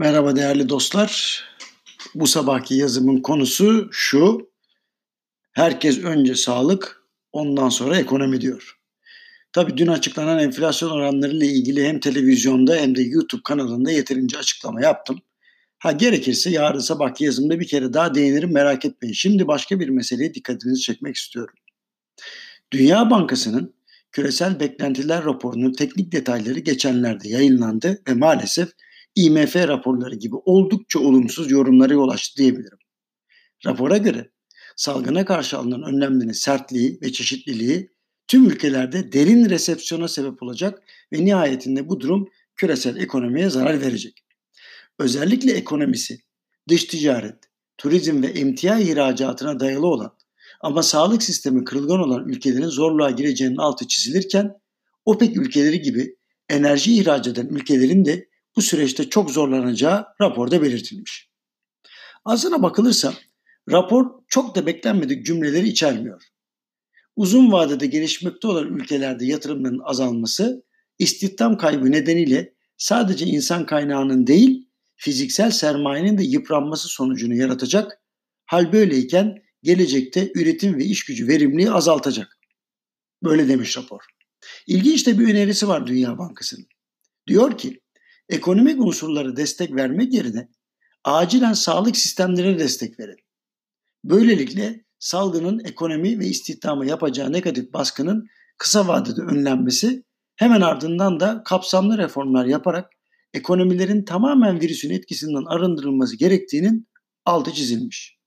[0.00, 1.42] Merhaba değerli dostlar.
[2.14, 4.50] Bu sabahki yazımın konusu şu.
[5.52, 7.02] Herkes önce sağlık,
[7.32, 8.78] ondan sonra ekonomi diyor.
[9.52, 14.80] Tabii dün açıklanan enflasyon oranları ile ilgili hem televizyonda hem de YouTube kanalında yeterince açıklama
[14.80, 15.20] yaptım.
[15.78, 19.14] Ha gerekirse yarın sabahki yazımda bir kere daha değinirim merak etmeyin.
[19.14, 21.54] Şimdi başka bir meseleye dikkatinizi çekmek istiyorum.
[22.72, 23.74] Dünya Bankası'nın
[24.12, 28.68] küresel beklentiler raporunun teknik detayları geçenlerde yayınlandı ve maalesef
[29.14, 32.78] IMF raporları gibi oldukça olumsuz yorumlara yol açtı diyebilirim.
[33.66, 34.30] Rapora göre
[34.76, 37.90] salgına karşı alınan önlemlerin sertliği ve çeşitliliği
[38.26, 40.82] tüm ülkelerde derin resepsiyona sebep olacak
[41.12, 44.24] ve nihayetinde bu durum küresel ekonomiye zarar verecek.
[44.98, 46.18] Özellikle ekonomisi,
[46.68, 47.36] dış ticaret,
[47.78, 50.18] turizm ve emtia ihracatına dayalı olan
[50.60, 54.54] ama sağlık sistemi kırılgan olan ülkelerin zorluğa gireceğinin altı çizilirken
[55.04, 56.16] OPEC ülkeleri gibi
[56.48, 61.30] enerji ihraç eden ülkelerin de bu süreçte çok zorlanacağı raporda belirtilmiş.
[62.24, 63.14] Aslına bakılırsa
[63.70, 66.22] rapor çok da beklenmedik cümleleri içermiyor.
[67.16, 70.64] Uzun vadede gelişmekte olan ülkelerde yatırımların azalması,
[70.98, 78.02] istihdam kaybı nedeniyle sadece insan kaynağının değil, fiziksel sermayenin de yıpranması sonucunu yaratacak.
[78.46, 82.38] Hal böyleyken gelecekte üretim ve iş gücü verimliliği azaltacak.
[83.22, 84.00] Böyle demiş rapor.
[84.66, 86.66] İlginç de bir önerisi var Dünya Bankası'nın.
[87.26, 87.80] Diyor ki,
[88.28, 90.48] ekonomik unsurlara destek vermek yerine
[91.04, 93.16] acilen sağlık sistemlerine destek verin.
[94.04, 98.26] Böylelikle salgının ekonomi ve istihdama yapacağı negatif baskının
[98.58, 100.04] kısa vadede önlenmesi
[100.36, 102.90] hemen ardından da kapsamlı reformlar yaparak
[103.34, 106.88] ekonomilerin tamamen virüsün etkisinden arındırılması gerektiğinin
[107.24, 108.18] altı çizilmiş.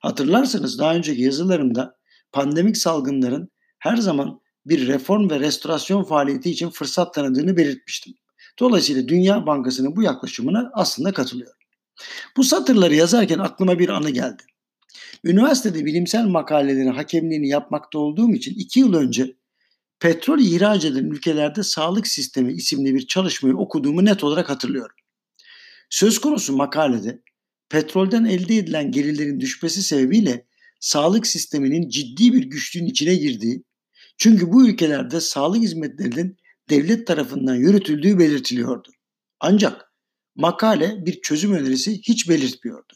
[0.00, 1.96] Hatırlarsanız daha önceki yazılarımda
[2.32, 8.14] pandemik salgınların her zaman bir reform ve restorasyon faaliyeti için fırsat tanıdığını belirtmiştim.
[8.58, 11.56] Dolayısıyla Dünya Bankası'nın bu yaklaşımına aslında katılıyorum.
[12.36, 14.42] Bu satırları yazarken aklıma bir anı geldi.
[15.24, 19.36] Üniversitede bilimsel makalelerin hakemliğini yapmakta olduğum için iki yıl önce
[20.00, 24.96] petrol ihraç eden ülkelerde sağlık sistemi isimli bir çalışmayı okuduğumu net olarak hatırlıyorum.
[25.90, 27.22] Söz konusu makalede
[27.68, 30.46] petrolden elde edilen gelirlerin düşmesi sebebiyle
[30.80, 33.64] sağlık sisteminin ciddi bir güçlüğün içine girdiği,
[34.18, 36.36] çünkü bu ülkelerde sağlık hizmetlerinin
[36.70, 38.88] devlet tarafından yürütüldüğü belirtiliyordu.
[39.40, 39.92] Ancak
[40.36, 42.92] makale bir çözüm önerisi hiç belirtmiyordu.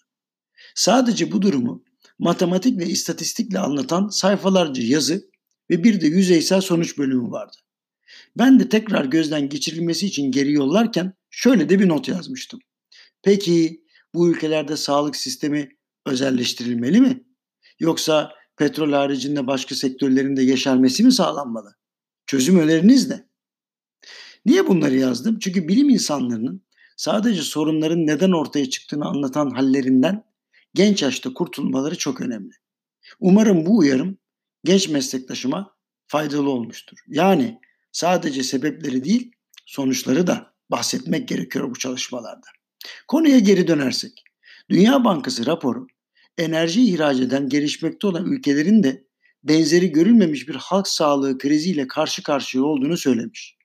[0.75, 1.85] Sadece bu durumu
[2.19, 5.31] matematik ve istatistikle anlatan sayfalarca yazı
[5.71, 7.57] ve bir de yüzeysel sonuç bölümü vardı.
[8.39, 12.61] Ben de tekrar gözden geçirilmesi için geri yollarken şöyle de bir not yazmıştım.
[13.23, 15.69] Peki bu ülkelerde sağlık sistemi
[16.07, 17.25] özelleştirilmeli mi?
[17.81, 21.75] Yoksa petrol haricinde başka sektörlerinde yeşermesi mi sağlanmalı?
[22.27, 23.29] Çözüm öneriniz ne?
[24.47, 25.39] Niye bunları yazdım?
[25.39, 26.63] Çünkü bilim insanlarının
[26.97, 30.25] sadece sorunların neden ortaya çıktığını anlatan hallerinden
[30.75, 32.53] genç yaşta kurtulmaları çok önemli.
[33.21, 34.19] Umarım bu uyarım
[34.65, 36.99] genç meslektaşıma faydalı olmuştur.
[37.09, 37.61] Yani
[37.93, 39.33] sadece sebepleri değil,
[39.67, 42.47] sonuçları da bahsetmek gerekiyor bu çalışmalarda.
[43.09, 44.25] Konuya geri dönersek,
[44.71, 45.87] Dünya Bankası raporu
[46.39, 49.05] enerji ihraç eden gelişmekte olan ülkelerin de
[49.45, 53.57] benzeri görülmemiş bir halk sağlığı kriziyle karşı karşıya olduğunu söylemiş.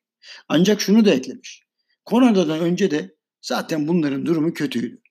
[0.49, 1.63] Ancak şunu da eklemiş.
[2.05, 5.01] Korona'dan önce de zaten bunların durumu kötüydü.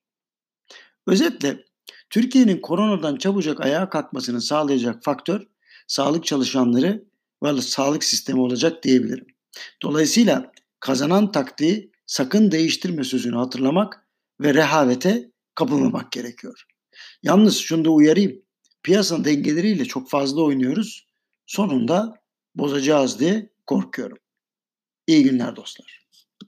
[1.07, 1.65] Özetle
[2.11, 5.47] Türkiye'nin koronadan çabucak ayağa kalkmasını sağlayacak faktör
[5.87, 7.05] sağlık çalışanları
[7.43, 9.27] ve sağlık sistemi olacak diyebilirim.
[9.83, 14.07] Dolayısıyla kazanan taktiği sakın değiştirme sözünü hatırlamak
[14.41, 16.65] ve rehavete kapılmamak gerekiyor.
[17.23, 18.43] Yalnız şunu da uyarayım.
[18.83, 21.07] Piyasanın dengeleriyle çok fazla oynuyoruz.
[21.47, 22.15] Sonunda
[22.55, 24.19] bozacağız diye korkuyorum.
[25.09, 26.08] İyi günler dostlar.